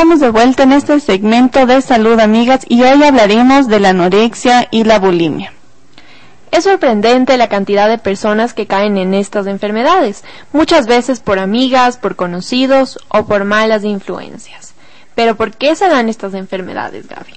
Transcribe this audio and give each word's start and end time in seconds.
Estamos 0.00 0.20
de 0.20 0.30
vuelta 0.30 0.62
en 0.62 0.72
este 0.72 0.98
segmento 0.98 1.66
de 1.66 1.82
salud 1.82 2.18
amigas 2.20 2.64
y 2.66 2.82
hoy 2.82 3.02
hablaremos 3.02 3.68
de 3.68 3.80
la 3.80 3.90
anorexia 3.90 4.66
y 4.70 4.84
la 4.84 4.98
bulimia. 4.98 5.52
Es 6.50 6.64
sorprendente 6.64 7.36
la 7.36 7.50
cantidad 7.50 7.86
de 7.86 7.98
personas 7.98 8.54
que 8.54 8.66
caen 8.66 8.96
en 8.96 9.12
estas 9.12 9.46
enfermedades, 9.46 10.24
muchas 10.54 10.86
veces 10.86 11.20
por 11.20 11.38
amigas, 11.38 11.98
por 11.98 12.16
conocidos 12.16 12.98
o 13.10 13.26
por 13.26 13.44
malas 13.44 13.84
influencias. 13.84 14.72
Pero 15.14 15.36
¿por 15.36 15.54
qué 15.54 15.76
se 15.76 15.90
dan 15.90 16.08
estas 16.08 16.32
enfermedades, 16.32 17.06
Gaby? 17.06 17.34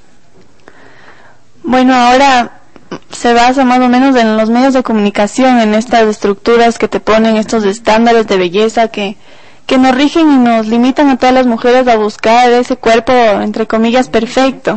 Bueno, 1.64 1.94
ahora 1.94 2.62
se 3.12 3.34
basa 3.34 3.66
más 3.66 3.82
o 3.82 3.90
menos 3.90 4.16
en 4.16 4.38
los 4.38 4.50
medios 4.50 4.74
de 4.74 4.84
comunicación, 4.84 5.60
en 5.60 5.74
estas 5.74 6.04
estructuras 6.04 6.78
que 6.78 6.88
te 6.88 7.02
ponen 7.02 7.36
estos 7.36 7.66
estándares 7.66 8.26
de 8.28 8.38
belleza 8.38 8.88
que 8.88 9.18
que 9.66 9.78
nos 9.78 9.96
rigen 9.96 10.32
y 10.32 10.38
nos 10.38 10.68
limitan 10.68 11.10
a 11.10 11.18
todas 11.18 11.34
las 11.34 11.46
mujeres 11.46 11.88
a 11.88 11.96
buscar 11.96 12.52
ese 12.52 12.76
cuerpo, 12.76 13.14
entre 13.14 13.68
comillas, 13.68 14.10
perfecto. 14.10 14.76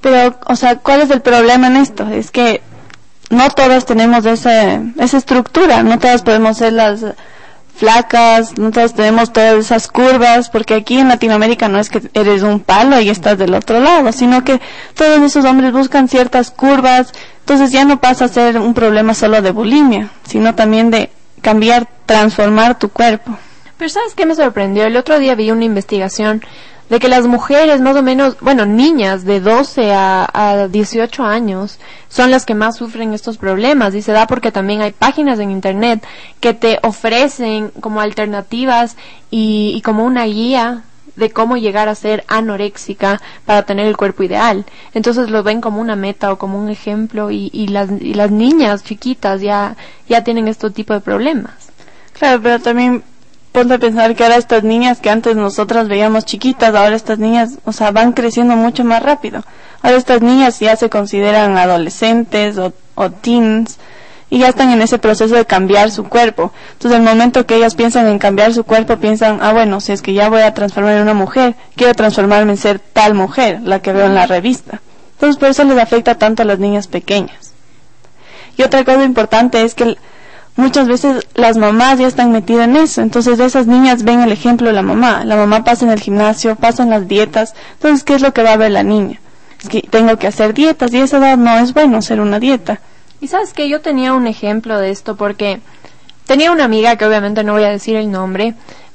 Pero, 0.00 0.36
o 0.46 0.56
sea, 0.56 0.76
¿cuál 0.76 1.00
es 1.00 1.10
el 1.10 1.22
problema 1.22 1.68
en 1.68 1.76
esto? 1.76 2.06
Es 2.08 2.30
que 2.30 2.60
no 3.30 3.48
todas 3.50 3.86
tenemos 3.86 4.26
esa, 4.26 4.80
esa 4.98 5.16
estructura, 5.16 5.82
no 5.82 5.98
todas 5.98 6.22
podemos 6.22 6.58
ser 6.58 6.74
las 6.74 7.04
flacas, 7.76 8.56
no 8.58 8.70
todas 8.70 8.94
tenemos 8.94 9.32
todas 9.32 9.54
esas 9.54 9.88
curvas, 9.88 10.48
porque 10.48 10.74
aquí 10.74 10.98
en 10.98 11.08
Latinoamérica 11.08 11.68
no 11.68 11.78
es 11.78 11.88
que 11.88 12.02
eres 12.14 12.42
un 12.42 12.60
palo 12.60 13.00
y 13.00 13.10
estás 13.10 13.38
del 13.38 13.54
otro 13.54 13.80
lado, 13.80 14.12
sino 14.12 14.44
que 14.44 14.60
todos 14.94 15.20
esos 15.22 15.44
hombres 15.44 15.72
buscan 15.72 16.08
ciertas 16.08 16.50
curvas, 16.50 17.12
entonces 17.40 17.72
ya 17.72 17.84
no 17.84 18.00
pasa 18.00 18.26
a 18.26 18.28
ser 18.28 18.58
un 18.58 18.74
problema 18.74 19.14
solo 19.14 19.42
de 19.42 19.50
bulimia, 19.50 20.10
sino 20.26 20.54
también 20.54 20.90
de 20.90 21.10
cambiar, 21.42 21.88
transformar 22.06 22.78
tu 22.78 22.90
cuerpo. 22.90 23.36
Pero 23.84 23.92
¿sabes 23.92 24.14
qué 24.14 24.24
me 24.24 24.34
sorprendió? 24.34 24.84
El 24.86 24.96
otro 24.96 25.18
día 25.18 25.34
vi 25.34 25.50
una 25.50 25.66
investigación 25.66 26.42
de 26.88 26.98
que 26.98 27.10
las 27.10 27.26
mujeres 27.26 27.82
más 27.82 27.94
o 27.94 28.02
menos, 28.02 28.34
bueno, 28.40 28.64
niñas 28.64 29.26
de 29.26 29.40
12 29.40 29.92
a, 29.92 30.26
a 30.32 30.68
18 30.68 31.22
años 31.22 31.78
son 32.08 32.30
las 32.30 32.46
que 32.46 32.54
más 32.54 32.78
sufren 32.78 33.12
estos 33.12 33.36
problemas 33.36 33.94
y 33.94 34.00
se 34.00 34.12
da 34.12 34.26
porque 34.26 34.50
también 34.50 34.80
hay 34.80 34.92
páginas 34.92 35.38
en 35.38 35.50
internet 35.50 36.02
que 36.40 36.54
te 36.54 36.78
ofrecen 36.82 37.72
como 37.78 38.00
alternativas 38.00 38.96
y, 39.30 39.74
y 39.76 39.82
como 39.82 40.06
una 40.06 40.24
guía 40.24 40.84
de 41.16 41.30
cómo 41.30 41.58
llegar 41.58 41.90
a 41.90 41.94
ser 41.94 42.24
anoréxica 42.26 43.20
para 43.44 43.64
tener 43.64 43.86
el 43.86 43.98
cuerpo 43.98 44.22
ideal. 44.22 44.64
Entonces 44.94 45.28
lo 45.28 45.42
ven 45.42 45.60
como 45.60 45.78
una 45.78 45.94
meta 45.94 46.32
o 46.32 46.38
como 46.38 46.58
un 46.58 46.70
ejemplo 46.70 47.30
y, 47.30 47.50
y, 47.52 47.68
las, 47.68 47.90
y 48.00 48.14
las 48.14 48.30
niñas 48.30 48.82
chiquitas 48.82 49.42
ya, 49.42 49.76
ya 50.08 50.24
tienen 50.24 50.48
este 50.48 50.70
tipo 50.70 50.94
de 50.94 51.00
problemas. 51.00 51.64
Claro, 52.14 52.40
pero 52.40 52.60
también 52.60 53.02
ponte 53.54 53.74
a 53.74 53.78
pensar 53.78 54.16
que 54.16 54.24
ahora 54.24 54.36
estas 54.36 54.64
niñas 54.64 54.98
que 54.98 55.10
antes 55.10 55.36
nosotras 55.36 55.86
veíamos 55.86 56.24
chiquitas, 56.24 56.74
ahora 56.74 56.96
estas 56.96 57.20
niñas, 57.20 57.58
o 57.64 57.72
sea, 57.72 57.92
van 57.92 58.12
creciendo 58.12 58.56
mucho 58.56 58.82
más 58.84 59.00
rápido. 59.00 59.44
Ahora 59.80 59.96
estas 59.96 60.22
niñas 60.22 60.58
ya 60.58 60.74
se 60.74 60.90
consideran 60.90 61.56
adolescentes 61.56 62.58
o, 62.58 62.72
o 62.96 63.10
teens 63.10 63.78
y 64.28 64.40
ya 64.40 64.48
están 64.48 64.72
en 64.72 64.82
ese 64.82 64.98
proceso 64.98 65.36
de 65.36 65.46
cambiar 65.46 65.92
su 65.92 66.02
cuerpo. 66.02 66.52
Entonces, 66.72 66.98
el 66.98 67.06
momento 67.06 67.46
que 67.46 67.54
ellas 67.54 67.76
piensan 67.76 68.08
en 68.08 68.18
cambiar 68.18 68.52
su 68.52 68.64
cuerpo, 68.64 68.96
piensan, 68.96 69.38
ah, 69.40 69.52
bueno, 69.52 69.80
si 69.80 69.92
es 69.92 70.02
que 70.02 70.14
ya 70.14 70.28
voy 70.28 70.40
a 70.42 70.52
transformarme 70.52 70.96
en 70.96 71.04
una 71.04 71.14
mujer, 71.14 71.54
quiero 71.76 71.94
transformarme 71.94 72.50
en 72.50 72.58
ser 72.58 72.80
tal 72.80 73.14
mujer, 73.14 73.60
la 73.62 73.80
que 73.80 73.92
veo 73.92 74.06
en 74.06 74.16
la 74.16 74.26
revista. 74.26 74.80
Entonces, 75.12 75.38
por 75.38 75.50
eso 75.50 75.62
les 75.62 75.78
afecta 75.78 76.16
tanto 76.16 76.42
a 76.42 76.44
las 76.44 76.58
niñas 76.58 76.88
pequeñas. 76.88 77.52
Y 78.56 78.64
otra 78.64 78.84
cosa 78.84 79.04
importante 79.04 79.62
es 79.62 79.76
que 79.76 79.96
muchas 80.56 80.88
veces 80.88 81.26
las 81.34 81.56
mamás 81.56 81.98
ya 81.98 82.06
están 82.06 82.32
metidas 82.32 82.68
en 82.68 82.76
eso. 82.76 83.02
Entonces 83.02 83.38
esas 83.40 83.66
niñas 83.66 84.02
ven 84.04 84.20
el 84.20 84.32
ejemplo 84.32 84.68
de 84.68 84.74
la 84.74 84.82
mamá. 84.82 85.24
La 85.24 85.36
mamá 85.36 85.64
pasa 85.64 85.84
en 85.84 85.92
el 85.92 86.00
gimnasio, 86.00 86.56
pasa 86.56 86.82
en 86.82 86.90
las 86.90 87.08
dietas. 87.08 87.54
Entonces, 87.74 88.04
¿qué 88.04 88.14
es 88.14 88.22
lo 88.22 88.32
que 88.32 88.42
va 88.42 88.52
a 88.52 88.56
ver 88.56 88.70
la 88.70 88.82
niña? 88.82 89.20
Es 89.60 89.68
que 89.68 89.82
tengo 89.82 90.16
que 90.18 90.26
hacer 90.26 90.54
dietas 90.54 90.92
y 90.92 90.98
a 91.00 91.04
esa 91.04 91.18
edad 91.18 91.36
no 91.36 91.58
es 91.58 91.72
bueno 91.74 91.98
hacer 91.98 92.20
una 92.20 92.38
dieta. 92.38 92.80
Y 93.20 93.28
sabes 93.28 93.52
que 93.52 93.68
yo 93.68 93.80
tenía 93.80 94.12
un 94.12 94.26
ejemplo 94.26 94.78
de 94.78 94.90
esto 94.90 95.16
porque 95.16 95.60
tenía 96.26 96.52
una 96.52 96.64
amiga 96.64 96.96
que 96.96 97.06
obviamente 97.06 97.44
no 97.44 97.52
voy 97.52 97.64
a 97.64 97.70
decir 97.70 97.96
el 97.96 98.10
nombre, 98.10 98.54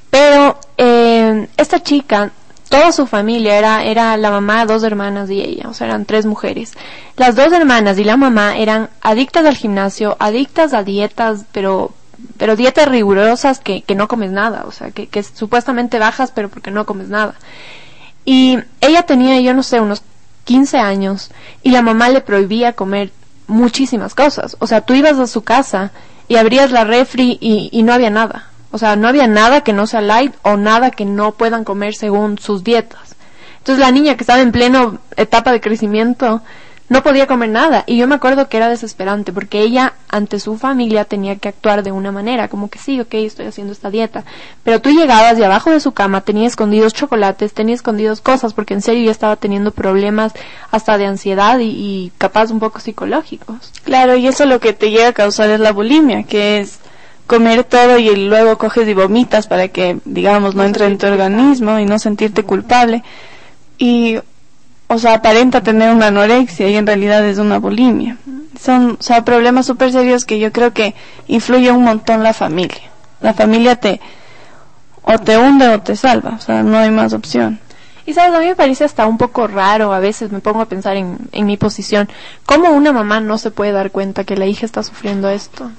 pero 0.10 0.60
eh, 0.78 1.48
esta 1.58 1.82
chica 1.82 2.32
toda 2.70 2.92
su 2.92 3.08
familia 3.08 3.58
era, 3.58 3.84
era 3.84 4.16
la 4.16 4.32
mamá, 4.32 4.66
dos 4.66 4.84
hermanas 4.84 5.30
y 5.30 5.42
ella, 5.42 5.68
o 5.68 5.74
sea, 5.74 5.88
eran 5.88 6.06
tres 6.06 6.26
mujeres. 6.26 6.74
Las 7.18 7.36
dos 7.36 7.52
hermanas 7.52 7.98
y 7.98 8.04
la 8.04 8.16
mamá 8.16 8.58
eran 8.58 8.90
adictas 9.02 9.46
al 9.46 9.58
gimnasio, 9.58 10.16
adictas 10.20 10.74
a 10.74 10.84
dietas, 10.84 11.46
pero, 11.52 11.92
pero 12.38 12.56
dietas 12.56 12.88
rigurosas 12.88 13.60
que, 13.60 13.82
que 13.82 13.96
no 13.96 14.08
comes 14.08 14.32
nada, 14.32 14.64
o 14.68 14.72
sea, 14.72 14.92
que, 14.92 15.08
que 15.08 15.24
supuestamente 15.24 16.00
bajas, 16.00 16.32
pero 16.34 16.50
porque 16.50 16.72
no 16.72 16.86
comes 16.86 17.10
nada. 17.10 17.36
Y 18.24 18.60
ella 18.82 19.04
tenía, 19.04 19.42
yo 19.42 19.54
no 19.54 19.64
sé, 19.64 19.82
unos 19.82 20.04
15 20.46 20.78
años, 20.78 21.32
y 21.64 21.72
la 21.72 21.82
mamá 21.82 22.10
le 22.10 22.22
prohibía 22.22 22.74
comer 22.74 23.12
muchísimas 23.48 24.14
cosas. 24.14 24.56
O 24.60 24.68
sea, 24.68 24.82
tú 24.82 24.94
ibas 24.94 25.18
a 25.18 25.28
su 25.28 25.44
casa 25.44 25.92
y 26.28 26.36
abrías 26.36 26.72
la 26.72 26.84
refri 26.84 27.40
y, 27.42 27.70
y 27.72 27.84
no 27.84 27.94
había 27.94 28.12
nada. 28.12 28.49
O 28.72 28.78
sea, 28.78 28.96
no 28.96 29.08
había 29.08 29.28
nada 29.28 29.62
que 29.62 29.74
no 29.74 29.88
sea 29.88 30.02
light 30.02 30.34
o 30.44 30.58
nada 30.58 30.92
que 30.92 31.06
no 31.06 31.32
puedan 31.32 31.64
comer 31.64 31.96
según 31.96 32.38
sus 32.38 32.64
dietas. 32.64 33.16
Entonces 33.58 33.80
la 33.80 33.92
niña 33.92 34.16
que 34.16 34.24
estaba 34.24 34.42
en 34.42 34.52
pleno 34.52 35.00
etapa 35.16 35.52
de 35.52 35.62
crecimiento 35.62 36.42
no 36.90 37.04
podía 37.04 37.28
comer 37.28 37.50
nada. 37.50 37.84
Y 37.86 37.98
yo 37.98 38.08
me 38.08 38.16
acuerdo 38.16 38.50
que 38.50 38.58
era 38.58 38.68
desesperante 38.68 39.32
porque 39.32 39.62
ella 39.62 39.94
ante 40.10 40.40
su 40.40 40.58
familia 40.58 41.06
tenía 41.06 41.36
que 41.38 41.50
actuar 41.50 41.84
de 41.84 41.92
una 41.92 42.12
manera, 42.12 42.48
como 42.48 42.70
que 42.70 42.80
sí, 42.80 43.00
ok, 43.00 43.14
estoy 43.14 43.46
haciendo 43.46 43.74
esta 43.74 43.92
dieta. 43.92 44.26
Pero 44.64 44.82
tú 44.82 44.90
llegabas 44.90 45.38
y 45.38 45.44
abajo 45.44 45.72
de 45.72 45.80
su 45.80 45.92
cama 45.92 46.22
tenía 46.22 46.48
escondidos 46.48 46.94
chocolates, 46.94 47.54
tenía 47.54 47.76
escondidos 47.76 48.22
cosas, 48.22 48.54
porque 48.54 48.74
en 48.74 48.82
serio 48.82 49.06
ya 49.06 49.12
estaba 49.12 49.36
teniendo 49.36 49.72
problemas 49.72 50.34
hasta 50.72 50.98
de 50.98 51.06
ansiedad 51.06 51.60
y, 51.60 51.70
y 51.70 52.12
capaz 52.18 52.50
un 52.50 52.60
poco 52.60 52.80
psicológicos. 52.80 53.72
Claro, 53.84 54.16
y 54.16 54.28
eso 54.28 54.46
lo 54.46 54.60
que 54.60 54.74
te 54.74 54.90
llega 54.90 55.10
a 55.10 55.14
causar 55.14 55.50
es 55.52 55.60
la 55.60 55.72
bulimia, 55.72 56.24
que 56.24 56.60
es 56.60 56.80
comer 57.30 57.64
todo 57.64 58.00
y 58.00 58.16
luego 58.16 58.58
coges 58.58 58.88
y 58.88 58.96
vomitas 58.96 59.46
para 59.46 59.68
que, 59.68 60.00
digamos, 60.04 60.56
no 60.56 60.64
entre 60.64 60.88
en 60.88 60.98
tu 60.98 61.06
organismo 61.06 61.78
y 61.78 61.86
no 61.86 62.00
sentirte 62.00 62.44
culpable. 62.44 63.04
Y, 63.78 64.18
o 64.88 64.98
sea, 64.98 65.14
aparenta 65.14 65.62
tener 65.62 65.94
una 65.94 66.08
anorexia 66.08 66.68
y 66.68 66.76
en 66.76 66.88
realidad 66.88 67.24
es 67.24 67.38
una 67.38 67.60
bulimia. 67.60 68.18
Son, 68.60 68.98
o 69.00 69.04
sea, 69.04 69.24
problemas 69.24 69.68
súper 69.68 69.92
serios 69.92 70.26
que 70.26 70.40
yo 70.40 70.52
creo 70.52 70.74
que 70.74 70.96
influye 71.28 71.72
un 71.72 71.84
montón 71.84 72.24
la 72.24 72.34
familia. 72.34 72.90
La 73.22 73.36
familia 73.36 73.76
te, 73.76 74.02
o 75.04 75.20
te 75.20 75.38
hunde 75.38 75.70
o 75.70 75.80
te 75.82 75.96
salva, 75.96 76.32
o 76.36 76.42
sea, 76.42 76.64
no 76.64 76.80
hay 76.80 76.90
más 76.90 77.14
opción. 77.14 77.60
Y 78.08 78.14
sabes, 78.14 78.34
a 78.34 78.40
mí 78.40 78.48
me 78.48 78.56
parece 78.56 78.86
hasta 78.86 79.06
un 79.06 79.20
poco 79.20 79.46
raro, 79.46 79.94
a 79.94 80.00
veces 80.00 80.32
me 80.32 80.40
pongo 80.40 80.62
a 80.62 80.66
pensar 80.66 80.98
en, 80.98 81.20
en 81.32 81.46
mi 81.46 81.58
posición, 81.58 82.10
cómo 82.48 82.72
una 82.72 82.92
mamá 82.92 83.20
no 83.20 83.38
se 83.38 83.52
puede 83.52 83.72
dar 83.72 83.92
cuenta 83.92 84.24
que 84.24 84.36
la 84.36 84.48
hija 84.48 84.66
está 84.66 84.82
sufriendo 84.82 85.30
esto 85.30 85.70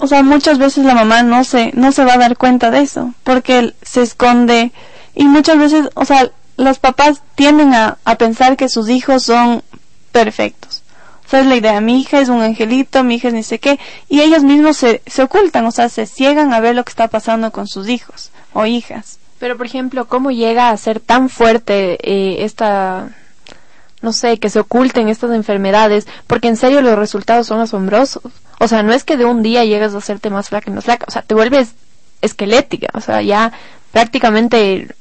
o 0.00 0.06
sea, 0.06 0.22
muchas 0.22 0.58
veces 0.58 0.84
la 0.84 0.94
mamá 0.94 1.22
no 1.22 1.44
se, 1.44 1.72
no 1.74 1.92
se 1.92 2.04
va 2.04 2.14
a 2.14 2.18
dar 2.18 2.38
cuenta 2.38 2.70
de 2.70 2.80
eso, 2.80 3.12
porque 3.22 3.74
se 3.82 4.00
esconde, 4.00 4.72
y 5.14 5.26
muchas 5.26 5.58
veces, 5.58 5.90
o 5.94 6.06
sea, 6.06 6.30
los 6.56 6.78
papás 6.78 7.22
tienden 7.34 7.74
a, 7.74 7.98
a 8.04 8.16
pensar 8.16 8.56
que 8.56 8.70
sus 8.70 8.88
hijos 8.88 9.24
son 9.24 9.62
perfectos. 10.10 10.82
O 11.26 11.28
sea, 11.30 11.40
es 11.40 11.46
la 11.46 11.56
idea, 11.56 11.80
mi 11.82 12.00
hija 12.00 12.18
es 12.18 12.30
un 12.30 12.40
angelito, 12.40 13.04
mi 13.04 13.16
hija 13.16 13.28
es 13.28 13.34
ni 13.34 13.42
sé 13.42 13.58
qué, 13.58 13.78
y 14.08 14.22
ellos 14.22 14.42
mismos 14.42 14.78
se, 14.78 15.02
se 15.06 15.22
ocultan, 15.22 15.66
o 15.66 15.70
sea, 15.70 15.90
se 15.90 16.06
ciegan 16.06 16.54
a 16.54 16.60
ver 16.60 16.74
lo 16.74 16.82
que 16.82 16.90
está 16.90 17.08
pasando 17.08 17.52
con 17.52 17.68
sus 17.68 17.88
hijos 17.88 18.30
o 18.54 18.64
hijas. 18.64 19.18
Pero, 19.38 19.58
por 19.58 19.66
ejemplo, 19.66 20.08
¿cómo 20.08 20.30
llega 20.30 20.70
a 20.70 20.76
ser 20.78 20.98
tan 20.98 21.28
fuerte 21.28 21.98
eh, 22.02 22.44
esta, 22.44 23.10
no 24.00 24.12
sé, 24.14 24.38
que 24.38 24.48
se 24.48 24.60
oculten 24.60 25.08
estas 25.08 25.30
enfermedades? 25.32 26.06
Porque 26.26 26.48
en 26.48 26.56
serio 26.56 26.80
los 26.80 26.98
resultados 26.98 27.46
son 27.46 27.60
asombrosos. 27.60 28.22
O 28.62 28.68
sea, 28.68 28.82
no 28.82 28.92
es 28.92 29.04
que 29.04 29.16
de 29.16 29.24
un 29.24 29.42
día 29.42 29.64
llegas 29.64 29.94
a 29.94 29.98
hacerte 29.98 30.28
más 30.28 30.50
flaca 30.50 30.70
y 30.70 30.74
más 30.74 30.84
flaca, 30.84 31.06
o 31.08 31.10
sea, 31.10 31.22
te 31.22 31.34
vuelves 31.34 31.72
esquelética, 32.20 32.88
o 32.92 33.00
sea, 33.00 33.22
ya 33.22 33.52
prácticamente 33.90 34.94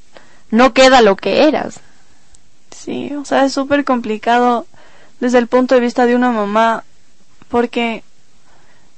no 0.49 0.73
queda 0.73 1.01
lo 1.01 1.17
que 1.17 1.43
eras. 1.43 1.81
Sí, 2.71 3.13
o 3.13 3.25
sea, 3.25 3.43
es 3.43 3.51
súper 3.53 3.83
complicado 3.83 4.65
desde 5.19 5.39
el 5.39 5.47
punto 5.47 5.75
de 5.75 5.81
vista 5.81 6.05
de 6.05 6.15
una 6.15 6.31
mamá, 6.31 6.85
porque 7.49 8.03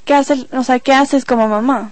¿qué 0.05 0.13
haces, 0.13 0.45
o 0.53 0.63
sea, 0.63 0.79
qué 0.79 0.93
haces 0.93 1.25
como 1.25 1.47
mamá? 1.47 1.91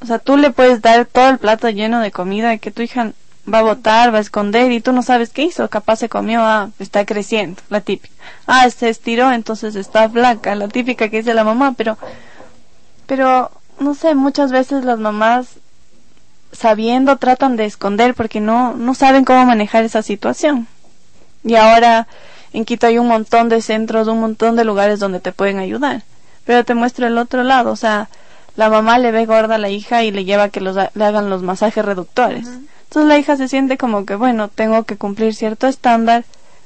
o 0.00 0.06
sea, 0.06 0.18
tú 0.18 0.36
le 0.36 0.50
puedes 0.50 0.80
dar 0.80 1.06
todo 1.06 1.28
el 1.28 1.38
plato 1.38 1.68
lleno 1.70 2.00
de 2.00 2.10
comida 2.10 2.58
que 2.58 2.70
tu 2.70 2.82
hija 2.82 3.12
va 3.52 3.60
a 3.60 3.62
botar, 3.62 4.12
va 4.12 4.18
a 4.18 4.22
esconder 4.22 4.70
y 4.72 4.80
tú 4.80 4.92
no 4.92 5.02
sabes 5.02 5.30
qué 5.30 5.42
hizo. 5.42 5.68
Capaz 5.68 5.96
se 5.96 6.08
comió, 6.08 6.42
ah, 6.42 6.70
está 6.78 7.04
creciendo, 7.04 7.62
la 7.68 7.80
típica. 7.80 8.14
Ah, 8.46 8.68
se 8.70 8.88
estiró, 8.88 9.32
entonces 9.32 9.74
está 9.76 10.08
flaca, 10.08 10.54
la 10.54 10.68
típica 10.68 11.08
que 11.08 11.18
dice 11.18 11.34
la 11.34 11.44
mamá, 11.44 11.74
pero, 11.76 11.98
pero, 13.06 13.50
no 13.80 13.94
sé, 13.94 14.14
muchas 14.14 14.52
veces 14.52 14.84
las 14.84 14.98
mamás 14.98 15.58
sabiendo 16.52 17.16
tratan 17.16 17.56
de 17.56 17.66
esconder 17.66 18.14
porque 18.14 18.40
no, 18.40 18.74
no 18.74 18.94
saben 18.94 19.24
cómo 19.24 19.44
manejar 19.44 19.84
esa 19.84 20.02
situación. 20.02 20.66
Y 21.44 21.54
ahora 21.56 22.08
en 22.52 22.64
Quito 22.64 22.86
hay 22.86 22.98
un 22.98 23.08
montón 23.08 23.48
de 23.48 23.62
centros, 23.62 24.08
un 24.08 24.20
montón 24.20 24.56
de 24.56 24.64
lugares 24.64 24.98
donde 24.98 25.20
te 25.20 25.32
pueden 25.32 25.58
ayudar. 25.58 26.02
Pero 26.44 26.64
te 26.64 26.74
muestro 26.74 27.06
el 27.06 27.18
otro 27.18 27.42
lado, 27.42 27.70
o 27.70 27.76
sea, 27.76 28.08
la 28.56 28.70
mamá 28.70 28.98
le 28.98 29.12
ve 29.12 29.26
gorda 29.26 29.56
a 29.56 29.58
la 29.58 29.68
hija 29.68 30.02
y 30.02 30.10
le 30.10 30.24
lleva 30.24 30.44
a 30.44 30.48
que 30.48 30.60
los, 30.60 30.76
le 30.76 31.04
hagan 31.04 31.30
los 31.30 31.42
masajes 31.42 31.84
reductores. 31.84 32.48
Entonces 32.88 33.08
la 33.08 33.18
hija 33.18 33.36
se 33.36 33.48
siente 33.48 33.76
como 33.76 34.06
que, 34.06 34.14
bueno, 34.14 34.48
tengo 34.48 34.84
que 34.84 34.96
cumplir 34.96 35.34
cierto 35.34 35.66
estándar, 35.66 36.24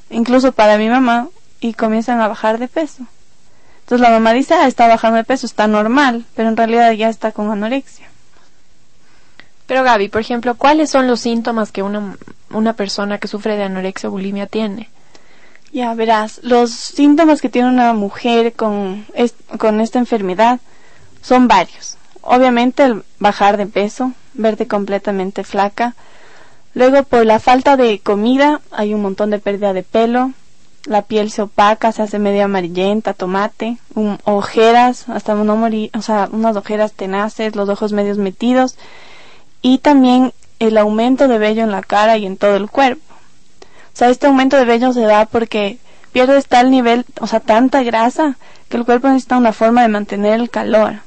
incluso 0.09 0.53
para 0.53 0.79
mi 0.79 0.89
mamá, 0.89 1.29
y 1.61 1.75
comienzan 1.75 2.21
a 2.21 2.29
bajar 2.29 2.59
de 2.59 2.69
peso. 2.69 3.07
Entonces 3.81 4.01
la 4.01 4.11
mamá 4.11 4.33
dice, 4.33 4.55
ah, 4.55 4.69
está 4.69 4.87
bajando 4.87 5.17
de 5.17 5.25
peso, 5.25 5.47
está 5.47 5.67
normal, 5.67 6.25
pero 6.37 6.49
en 6.49 6.57
realidad 6.57 6.93
ya 6.93 7.09
está 7.09 7.33
con 7.33 7.51
anorexia. 7.51 8.07
Pero 9.67 9.83
Gaby, 9.83 10.09
por 10.11 10.21
ejemplo, 10.21 10.55
¿cuáles 10.55 10.91
son 10.91 11.09
los 11.09 11.21
síntomas 11.21 11.73
que 11.73 11.83
una, 11.83 12.17
una 12.51 12.75
persona 12.75 13.19
que 13.19 13.27
sufre 13.27 13.57
de 13.57 13.65
anorexia 13.65 14.09
o 14.09 14.13
bulimia 14.13 14.47
tiene? 14.47 14.91
Ya 15.73 15.93
verás, 15.95 16.39
los 16.43 16.71
síntomas 16.71 17.41
que 17.41 17.49
tiene 17.49 17.69
una 17.69 17.95
mujer 17.95 18.53
con, 18.53 19.07
con 19.59 19.81
esta 19.81 19.99
enfermedad 19.99 20.61
son 21.21 21.49
varios. 21.49 21.97
Obviamente 22.21 22.85
el 22.85 23.03
bajar 23.19 23.57
de 23.57 23.67
peso, 23.67 24.13
verte 24.35 24.67
completamente 24.67 25.45
flaca, 25.45 25.95
Luego, 26.75 27.03
por 27.03 27.27
la 27.27 27.39
falta 27.39 27.77
de 27.77 27.99
comida, 27.99 28.61
hay 28.71 28.95
un 28.95 29.03
montón 29.03 29.31
de 29.31 29.39
pérdida 29.39 29.75
de 29.75 29.83
pelo, 29.83 30.33
la 30.87 31.03
piel 31.03 31.31
se 31.31 31.43
opaca, 31.43 31.93
se 31.93 32.03
hace 32.03 32.19
medio 32.19 32.45
amarillenta, 32.45 33.13
tomate, 33.13 33.77
ojeras, 34.25 35.09
hasta 35.09 35.35
no 35.35 35.57
morir, 35.57 35.91
o 35.95 36.03
sea, 36.03 36.29
unas 36.33 36.57
ojeras 36.57 36.93
tenaces, 36.93 37.55
los 37.57 37.69
ojos 37.69 37.93
medios 37.93 38.17
metidos, 38.17 38.77
y 39.61 39.79
también 39.79 40.33
el 40.61 40.79
aumento 40.79 41.29
de 41.29 41.39
vello 41.39 41.63
en 41.63 41.71
la 41.71 41.83
cara 41.83 42.17
y 42.17 42.25
en 42.25 42.39
todo 42.39 42.57
el 42.57 42.71
cuerpo. 42.71 43.03
O 43.95 43.97
sea, 43.97 44.09
este 44.09 44.27
aumento 44.27 44.57
de 44.57 44.65
vello 44.65 44.93
se 44.95 45.03
da 45.03 45.27
porque 45.27 45.79
pierdes 46.11 46.47
tal 46.47 46.71
nivel, 46.71 47.05
o 47.21 47.27
sea, 47.27 47.41
tanta 47.41 47.83
grasa, 47.83 48.39
que 48.71 48.79
el 48.79 48.87
cuerpo 48.87 49.09
necesita 49.09 49.37
una 49.37 49.53
forma 49.53 49.83
de 49.83 49.89
mantener 49.89 50.41
el 50.41 50.49
calor. 50.49 51.01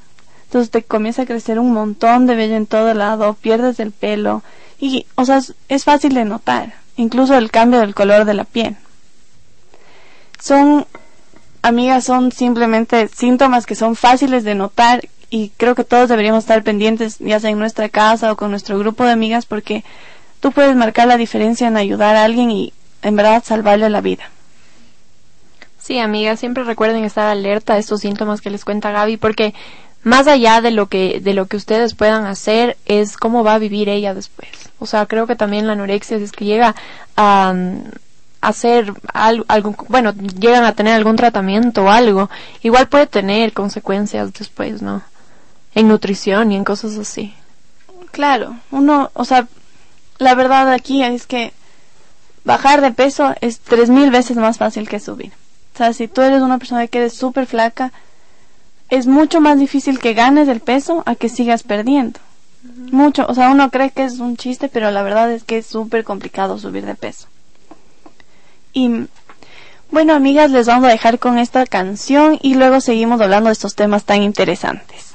Entonces 0.45 0.71
te 0.71 0.83
comienza 0.83 1.23
a 1.23 1.25
crecer 1.25 1.59
un 1.59 1.73
montón 1.73 2.27
de 2.27 2.35
vello 2.35 2.55
en 2.55 2.67
todo 2.67 2.93
lado, 2.93 3.33
pierdes 3.33 3.79
el 3.79 3.91
pelo, 3.91 4.43
y, 4.79 5.05
o 5.15 5.25
sea, 5.25 5.41
es, 5.69 5.83
fácil 5.83 6.13
de 6.13 6.25
notar, 6.25 6.73
incluso 6.97 7.35
el 7.35 7.51
cambio 7.51 7.79
del 7.79 7.95
color 7.95 8.25
de 8.25 8.33
la 8.33 8.43
piel. 8.43 8.75
Son, 10.39 10.85
amigas, 11.61 12.03
son 12.03 12.31
simplemente 12.31 13.07
síntomas 13.07 13.65
que 13.65 13.75
son 13.75 13.95
fáciles 13.95 14.43
de 14.43 14.55
notar 14.55 15.07
y 15.29 15.51
creo 15.57 15.75
que 15.75 15.83
todos 15.83 16.09
deberíamos 16.09 16.43
estar 16.43 16.63
pendientes, 16.63 17.17
ya 17.19 17.39
sea 17.39 17.49
en 17.49 17.59
nuestra 17.59 17.89
casa 17.89 18.31
o 18.31 18.35
con 18.35 18.51
nuestro 18.51 18.77
grupo 18.77 19.05
de 19.05 19.11
amigas, 19.11 19.45
porque 19.45 19.83
tú 20.39 20.51
puedes 20.51 20.75
marcar 20.75 21.07
la 21.07 21.17
diferencia 21.17 21.67
en 21.67 21.77
ayudar 21.77 22.15
a 22.15 22.23
alguien 22.23 22.51
y 22.51 22.73
en 23.01 23.15
verdad 23.15 23.43
salvarle 23.43 23.89
la 23.89 24.01
vida. 24.01 24.29
Sí, 25.79 25.99
amigas, 25.99 26.39
siempre 26.39 26.63
recuerden 26.63 27.03
estar 27.03 27.27
alerta 27.27 27.73
a 27.73 27.77
estos 27.77 28.01
síntomas 28.01 28.41
que 28.41 28.49
les 28.49 28.65
cuenta 28.65 28.91
Gaby, 28.91 29.17
porque 29.17 29.53
más 30.05 30.27
allá 30.27 30.61
de 30.61 30.69
lo 30.69 30.85
que 30.85 31.19
de 31.19 31.33
lo 31.33 31.47
que 31.47 31.57
ustedes 31.57 31.95
puedan 31.95 32.27
hacer 32.27 32.77
es 32.85 33.17
cómo 33.17 33.43
va 33.43 33.55
a 33.55 33.59
vivir 33.59 33.89
ella 33.89 34.13
después. 34.13 34.49
O 34.77 34.85
sea 34.85 35.07
creo 35.07 35.25
que 35.25 35.35
también 35.35 35.65
la 35.65 35.73
anorexia 35.73 36.17
es 36.17 36.31
que 36.31 36.45
llega 36.45 36.75
a, 37.17 37.55
hacer 38.39 38.93
algo, 39.13 39.75
bueno 39.89 40.13
llegan 40.13 40.63
a 40.63 40.75
tener 40.75 40.93
algún 40.93 41.15
tratamiento 41.15 41.85
o 41.85 41.89
algo 41.89 42.29
igual 42.61 42.87
puede 42.87 43.07
tener 43.07 43.51
consecuencias 43.53 44.31
después 44.33 44.83
no 44.83 45.01
en 45.73 45.87
nutrición 45.87 46.51
y 46.51 46.55
en 46.55 46.63
cosas 46.63 46.97
así. 46.99 47.33
Claro 48.11 48.57
uno 48.69 49.09
o 49.13 49.25
sea 49.25 49.47
la 50.19 50.35
verdad 50.35 50.71
aquí 50.71 51.01
es 51.01 51.25
que 51.25 51.51
bajar 52.43 52.81
de 52.81 52.91
peso 52.91 53.33
es 53.41 53.59
tres 53.59 53.89
mil 53.89 54.11
veces 54.11 54.37
más 54.37 54.59
fácil 54.59 54.87
que 54.87 54.99
subir. 54.99 55.33
O 55.73 55.77
sea 55.79 55.93
si 55.93 56.07
tú 56.07 56.21
eres 56.21 56.43
una 56.43 56.59
persona 56.59 56.85
que 56.85 56.99
eres 56.99 57.13
súper 57.13 57.47
flaca 57.47 57.91
es 58.89 59.07
mucho 59.07 59.41
más 59.41 59.59
difícil 59.59 59.99
que 59.99 60.13
ganes 60.13 60.47
el 60.47 60.59
peso 60.59 61.03
a 61.05 61.15
que 61.15 61.29
sigas 61.29 61.63
perdiendo. 61.63 62.19
Mucho, 62.91 63.25
o 63.27 63.33
sea, 63.33 63.49
uno 63.49 63.69
cree 63.71 63.91
que 63.91 64.03
es 64.03 64.19
un 64.19 64.37
chiste, 64.37 64.69
pero 64.69 64.91
la 64.91 65.03
verdad 65.03 65.31
es 65.31 65.43
que 65.43 65.57
es 65.57 65.65
súper 65.65 66.03
complicado 66.03 66.57
subir 66.57 66.85
de 66.85 66.95
peso. 66.95 67.27
Y 68.73 69.07
bueno, 69.91 70.13
amigas, 70.13 70.51
les 70.51 70.67
vamos 70.67 70.85
a 70.85 70.91
dejar 70.91 71.19
con 71.19 71.37
esta 71.37 71.65
canción 71.65 72.37
y 72.41 72.55
luego 72.55 72.81
seguimos 72.81 73.21
hablando 73.21 73.47
de 73.47 73.53
estos 73.53 73.75
temas 73.75 74.03
tan 74.03 74.21
interesantes. 74.23 75.14